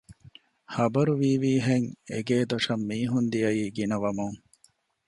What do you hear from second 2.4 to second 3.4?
ދޮށަށް މީހުން